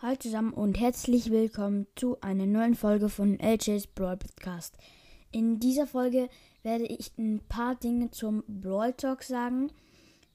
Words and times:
Hallo 0.00 0.14
zusammen 0.14 0.52
und 0.52 0.78
herzlich 0.78 1.32
willkommen 1.32 1.88
zu 1.96 2.20
einer 2.20 2.46
neuen 2.46 2.76
Folge 2.76 3.08
von 3.08 3.36
LJ's 3.40 3.88
Brawl 3.88 4.16
Podcast. 4.16 4.78
In 5.32 5.58
dieser 5.58 5.88
Folge 5.88 6.28
werde 6.62 6.84
ich 6.84 7.10
ein 7.18 7.40
paar 7.48 7.74
Dinge 7.74 8.08
zum 8.12 8.44
Brawl 8.46 8.92
Talk 8.92 9.24
sagen. 9.24 9.72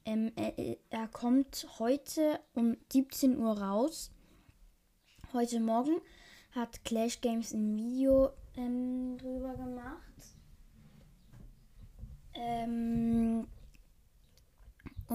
Ähm, 0.04 0.34
er, 0.36 0.76
er, 0.90 1.08
kommt 1.08 1.66
heute 1.80 2.42
um 2.54 2.76
17 2.92 3.38
Uhr 3.38 3.58
raus. 3.58 4.12
Heute 5.32 5.62
Morgen 5.62 5.96
hat 6.52 6.84
Clash 6.84 7.22
Games 7.22 7.54
ein 7.54 7.78
Video 7.78 8.32
ähm, 8.58 9.18
drüber 9.18 9.56
gemacht. 9.56 10.36
Ähm, 12.34 12.93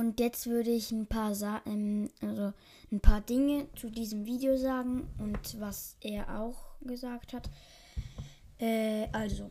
und 0.09 0.21
jetzt 0.21 0.47
würde 0.47 0.71
ich 0.71 0.91
ein 0.91 1.07
paar, 1.07 1.35
Sa 1.35 1.61
ähm, 1.67 2.09
also 2.23 2.55
ein 2.91 3.01
paar 3.01 3.21
Dinge 3.21 3.69
zu 3.75 3.91
diesem 3.91 4.25
Video 4.25 4.57
sagen 4.57 5.07
und 5.19 5.61
was 5.61 5.99
er 6.01 6.41
auch 6.41 6.79
gesagt 6.81 7.35
hat. 7.35 7.51
Äh, 8.59 9.09
also, 9.13 9.51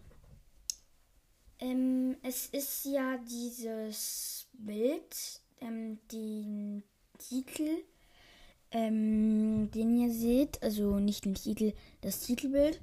ähm, 1.60 2.18
es 2.24 2.48
ist 2.48 2.86
ja 2.86 3.20
dieses 3.20 4.48
Bild, 4.54 5.42
ähm, 5.62 6.00
den 6.12 6.82
Titel, 7.20 7.84
ähm, 8.72 9.70
den 9.70 9.96
ihr 9.96 10.12
seht, 10.12 10.64
also 10.64 10.98
nicht 10.98 11.26
den 11.26 11.36
Titel, 11.36 11.74
das 12.02 12.22
Titelbild. 12.22 12.82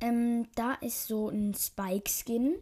Ähm, 0.00 0.48
da 0.54 0.76
ist 0.76 1.08
so 1.08 1.28
ein 1.28 1.52
Spike-Skin 1.52 2.54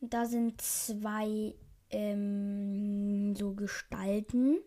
und 0.00 0.14
da 0.14 0.24
sind 0.24 0.60
zwei 0.60 1.56
ähm, 1.90 3.34
so 3.36 3.54
Gestalten. 3.54 4.58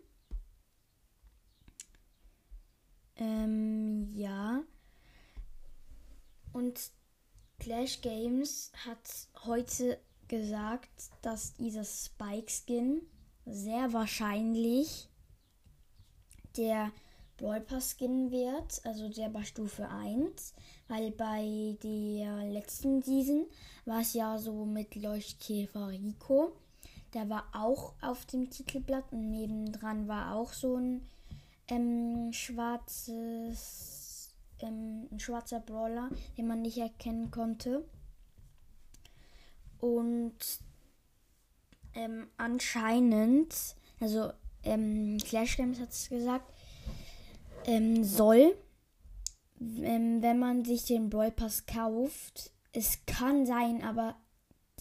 Ähm, 3.17 4.09
ja. 4.13 4.63
Und 6.53 6.91
Clash 7.59 8.01
Games 8.01 8.71
hat 8.85 9.27
heute 9.45 9.99
gesagt, 10.27 11.11
dass 11.21 11.53
dieser 11.55 11.83
Spike 11.83 12.49
Skin 12.49 13.01
sehr 13.45 13.91
wahrscheinlich 13.93 15.09
der 16.55 16.91
Brawl 17.37 17.61
Pass 17.61 17.95
Skin 17.97 18.31
wird, 18.31 18.85
also 18.85 19.09
der 19.09 19.29
bei 19.29 19.43
Stufe 19.43 19.87
1, 19.89 20.53
weil 20.87 21.11
bei 21.11 21.77
der 21.83 22.49
letzten 22.49 23.01
Season 23.01 23.45
war 23.85 24.01
es 24.01 24.13
ja 24.13 24.37
so 24.37 24.65
mit 24.65 24.95
Leuchtkäfer 24.95 25.87
Rico 25.89 26.53
der 27.13 27.29
war 27.29 27.45
auch 27.53 27.93
auf 28.01 28.25
dem 28.25 28.49
Titelblatt 28.49 29.11
und 29.11 29.31
nebendran 29.31 30.07
war 30.07 30.35
auch 30.35 30.53
so 30.53 30.77
ein 30.77 31.07
ähm, 31.67 32.31
schwarzes, 32.31 34.33
ähm, 34.59 35.07
ein 35.11 35.19
schwarzer 35.19 35.59
Brawler, 35.59 36.09
den 36.37 36.47
man 36.47 36.61
nicht 36.61 36.77
erkennen 36.77 37.31
konnte. 37.31 37.83
Und 39.79 40.37
ähm, 41.93 42.27
anscheinend, 42.37 43.75
also 43.99 44.31
ähm, 44.63 45.17
Clash 45.19 45.57
Games 45.57 45.79
hat 45.79 45.91
es 45.91 46.09
gesagt, 46.09 46.53
ähm, 47.65 48.03
soll, 48.03 48.55
ähm, 49.59 50.21
wenn 50.21 50.39
man 50.39 50.65
sich 50.65 50.85
den 50.85 51.09
Brawl 51.09 51.31
Pass 51.31 51.65
kauft, 51.65 52.51
es 52.71 53.05
kann 53.05 53.45
sein, 53.45 53.83
aber 53.83 54.15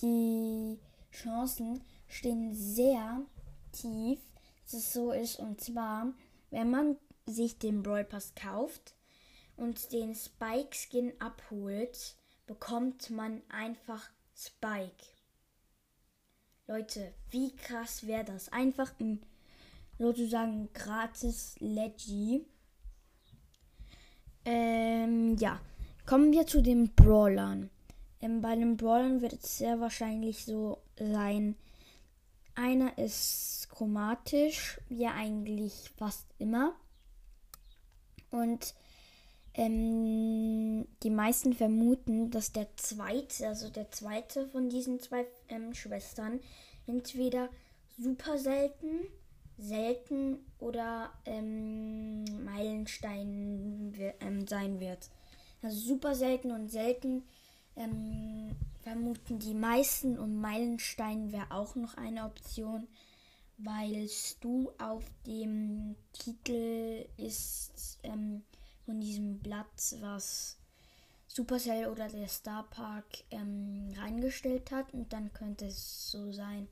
die 0.02 0.78
Chancen 1.10 1.82
stehen 2.08 2.54
sehr 2.54 3.22
tief, 3.72 4.18
dass 4.64 4.74
es 4.74 4.92
so 4.92 5.12
ist. 5.12 5.38
Und 5.38 5.60
zwar, 5.60 6.12
wenn 6.50 6.70
man 6.70 6.96
sich 7.26 7.58
den 7.58 7.82
Brawl 7.82 8.04
Pass 8.04 8.34
kauft 8.34 8.94
und 9.56 9.92
den 9.92 10.14
Spike 10.14 10.74
Skin 10.74 11.12
abholt, 11.20 12.16
bekommt 12.46 13.10
man 13.10 13.42
einfach 13.48 14.08
Spike. 14.34 15.04
Leute, 16.66 17.12
wie 17.30 17.54
krass 17.56 18.06
wäre 18.06 18.24
das? 18.24 18.50
Einfach 18.52 18.92
ein 19.00 19.22
sozusagen 19.98 20.68
gratis 20.72 21.56
Leggy. 21.60 22.44
Ähm, 24.44 25.36
ja. 25.36 25.60
Kommen 26.06 26.32
wir 26.32 26.46
zu 26.46 26.62
den 26.62 26.94
Brawlern. 26.94 27.68
Ähm, 28.20 28.40
bei 28.40 28.56
den 28.56 28.76
Brawlern 28.76 29.20
wird 29.20 29.34
es 29.34 29.58
sehr 29.58 29.80
wahrscheinlich 29.80 30.44
so 30.44 30.78
sein, 30.96 31.56
einer 32.58 32.98
ist 32.98 33.68
chromatisch, 33.70 34.80
ja 34.88 35.14
eigentlich 35.14 35.92
fast 35.96 36.26
immer. 36.38 36.74
Und 38.30 38.74
ähm, 39.54 40.86
die 41.02 41.10
meisten 41.10 41.54
vermuten, 41.54 42.30
dass 42.30 42.52
der 42.52 42.66
zweite, 42.76 43.48
also 43.48 43.70
der 43.70 43.90
zweite 43.90 44.46
von 44.48 44.68
diesen 44.68 45.00
zwei 45.00 45.26
ähm, 45.48 45.72
Schwestern, 45.72 46.40
entweder 46.86 47.48
super 47.98 48.38
selten, 48.38 49.06
selten 49.56 50.38
oder 50.58 51.12
ähm, 51.26 52.24
Meilenstein 52.44 53.94
ähm, 54.20 54.46
sein 54.46 54.80
wird. 54.80 55.08
Also 55.62 55.76
super 55.76 56.14
selten 56.14 56.50
und 56.52 56.70
selten 56.70 57.24
ähm, 57.78 58.56
vermuten 58.82 59.38
die 59.38 59.54
meisten 59.54 60.18
und 60.18 60.40
Meilenstein 60.40 61.32
wäre 61.32 61.50
auch 61.50 61.74
noch 61.74 61.94
eine 61.96 62.24
Option, 62.24 62.86
weil 63.58 64.08
Stu 64.08 64.70
auf 64.78 65.04
dem 65.26 65.96
Titel 66.12 67.06
ist 67.16 67.98
ähm, 68.02 68.42
von 68.84 69.00
diesem 69.00 69.38
Blatt, 69.40 69.96
was 70.00 70.58
Supercell 71.26 71.86
oder 71.88 72.08
der 72.08 72.28
Star 72.28 72.64
Park 72.70 73.06
ähm, 73.30 73.92
reingestellt 73.96 74.70
hat 74.70 74.92
und 74.94 75.12
dann 75.12 75.32
könnte 75.32 75.66
es 75.66 76.10
so 76.10 76.32
sein, 76.32 76.68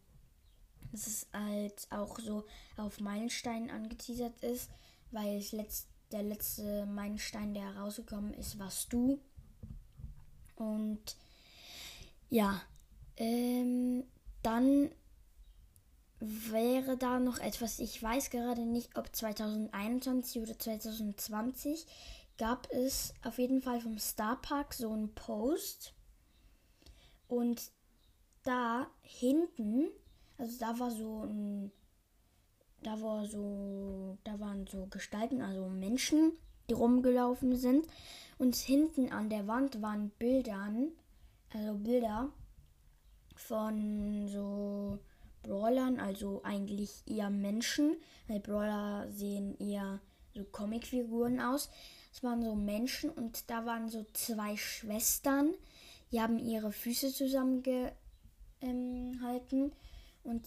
dass 0.92 1.06
es 1.06 1.26
halt 1.32 1.86
auch 1.90 2.18
so 2.18 2.44
auf 2.76 3.00
Meilenstein 3.00 3.70
angeteasert 3.70 4.42
ist, 4.42 4.70
weil 5.10 5.44
letzt, 5.52 5.88
der 6.12 6.22
letzte 6.22 6.86
Meilenstein, 6.86 7.52
der 7.52 7.76
rausgekommen 7.76 8.32
ist, 8.34 8.58
warst 8.58 8.92
du. 8.92 9.20
Und 10.56 11.16
ja, 12.28 12.60
ähm, 13.16 14.04
dann 14.42 14.90
wäre 16.18 16.96
da 16.96 17.18
noch 17.18 17.38
etwas, 17.38 17.78
ich 17.78 18.02
weiß 18.02 18.30
gerade 18.30 18.62
nicht, 18.62 18.96
ob 18.96 19.14
2021 19.14 20.42
oder 20.42 20.58
2020 20.58 21.86
gab 22.38 22.70
es 22.70 23.14
auf 23.24 23.38
jeden 23.38 23.62
Fall 23.62 23.80
vom 23.80 23.98
Star 23.98 24.40
Park 24.40 24.74
so 24.74 24.92
einen 24.92 25.14
Post. 25.14 25.94
Und 27.28 27.70
da 28.44 28.86
hinten, 29.02 29.88
also 30.38 30.58
da 30.58 30.78
war 30.78 30.90
so 30.90 31.24
ein, 31.24 31.72
da 32.82 33.00
war 33.02 33.26
so, 33.26 34.16
da 34.24 34.38
waren 34.38 34.66
so 34.66 34.86
Gestalten, 34.86 35.42
also 35.42 35.68
Menschen, 35.68 36.32
rumgelaufen 36.72 37.56
sind 37.56 37.86
und 38.38 38.54
hinten 38.56 39.12
an 39.12 39.30
der 39.30 39.46
Wand 39.46 39.80
waren 39.82 40.10
Bildern 40.18 40.92
also 41.52 41.74
Bilder 41.74 42.30
von 43.36 44.28
so 44.28 44.98
Brawlern, 45.42 46.00
also 46.00 46.42
eigentlich 46.44 47.02
eher 47.06 47.30
Menschen, 47.30 47.96
weil 48.26 48.40
Brawler 48.40 49.10
sehen 49.10 49.56
eher 49.58 50.00
so 50.34 50.44
Comicfiguren 50.44 51.40
aus. 51.40 51.70
Es 52.12 52.22
waren 52.22 52.42
so 52.42 52.54
Menschen 52.54 53.10
und 53.10 53.48
da 53.50 53.64
waren 53.66 53.88
so 53.88 54.04
zwei 54.12 54.56
Schwestern, 54.56 55.54
die 56.10 56.20
haben 56.20 56.38
ihre 56.38 56.72
Füße 56.72 57.12
zusammengehalten 57.12 57.94
ähm, 58.62 59.72
und 60.24 60.44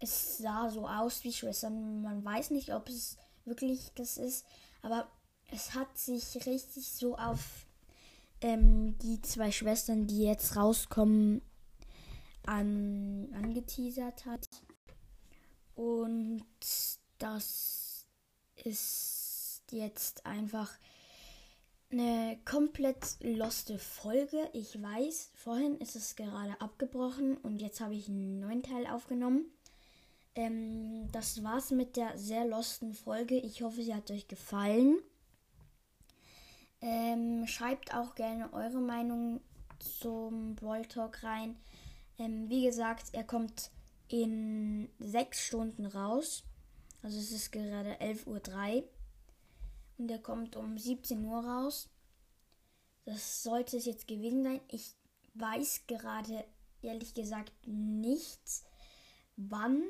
es 0.00 0.38
sah 0.38 0.68
so 0.70 0.86
aus 0.86 1.24
wie 1.24 1.32
Schwestern. 1.32 2.02
Man 2.02 2.24
weiß 2.24 2.50
nicht, 2.50 2.74
ob 2.74 2.88
es 2.88 3.16
wirklich 3.44 3.90
das 3.94 4.18
ist, 4.18 4.44
aber 4.82 5.08
es 5.52 5.74
hat 5.74 5.96
sich 5.98 6.46
richtig 6.46 6.88
so 6.88 7.16
auf 7.16 7.66
ähm, 8.40 8.96
die 8.98 9.20
zwei 9.22 9.52
Schwestern, 9.52 10.06
die 10.06 10.22
jetzt 10.24 10.56
rauskommen, 10.56 11.42
an, 12.46 13.28
angeteasert 13.34 14.26
hat. 14.26 14.48
Und 15.74 16.44
das 17.18 18.06
ist 18.64 19.62
jetzt 19.70 20.26
einfach 20.26 20.70
eine 21.90 22.38
komplett 22.44 23.18
loste 23.20 23.78
Folge. 23.78 24.48
Ich 24.54 24.80
weiß, 24.82 25.30
vorhin 25.34 25.76
ist 25.78 25.94
es 25.94 26.16
gerade 26.16 26.60
abgebrochen 26.60 27.36
und 27.36 27.60
jetzt 27.60 27.80
habe 27.80 27.94
ich 27.94 28.08
einen 28.08 28.40
neuen 28.40 28.62
Teil 28.62 28.86
aufgenommen. 28.86 29.44
Ähm, 30.34 31.08
das 31.12 31.44
war's 31.44 31.70
mit 31.70 31.96
der 31.96 32.16
sehr 32.16 32.46
losten 32.46 32.94
Folge. 32.94 33.36
Ich 33.36 33.62
hoffe, 33.62 33.82
sie 33.82 33.94
hat 33.94 34.10
euch 34.10 34.28
gefallen. 34.28 34.98
Ähm, 36.82 37.46
schreibt 37.46 37.94
auch 37.94 38.16
gerne 38.16 38.52
eure 38.52 38.80
Meinung 38.80 39.40
zum 39.78 40.56
Brawl 40.56 40.84
Talk 40.86 41.22
rein. 41.22 41.56
Ähm, 42.18 42.48
wie 42.48 42.64
gesagt, 42.64 43.06
er 43.12 43.24
kommt 43.24 43.70
in 44.08 44.90
sechs 44.98 45.40
Stunden 45.40 45.86
raus. 45.86 46.42
Also 47.02 47.18
es 47.18 47.32
ist 47.32 47.52
gerade 47.52 47.94
11.03 48.00 48.26
Uhr. 48.26 48.88
und 49.98 50.08
der 50.08 50.18
kommt 50.18 50.56
um 50.56 50.76
17 50.76 51.24
Uhr 51.24 51.44
raus. 51.44 51.88
Das 53.04 53.42
sollte 53.42 53.76
es 53.76 53.86
jetzt 53.86 54.06
gewesen 54.06 54.44
sein. 54.44 54.60
Ich 54.68 54.94
weiß 55.34 55.86
gerade 55.86 56.44
ehrlich 56.82 57.14
gesagt 57.14 57.52
nichts, 57.66 58.64
wann 59.36 59.82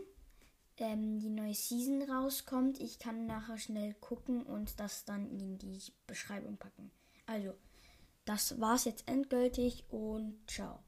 ähm, 0.83 1.19
die 1.19 1.31
neue 1.31 1.55
Season 1.55 2.03
rauskommt. 2.03 2.81
Ich 2.81 2.99
kann 2.99 3.27
nachher 3.27 3.59
schnell 3.59 3.95
gucken 3.95 4.43
und 4.43 4.79
das 4.81 5.05
dann 5.05 5.31
in 5.31 5.59
die 5.59 5.81
Beschreibung 6.07 6.59
packen. 6.59 6.91
Also, 7.27 7.55
das 8.25 8.61
war's 8.61 8.85
jetzt 8.85 9.09
endgültig 9.09 9.85
und 9.89 10.39
ciao. 10.47 10.81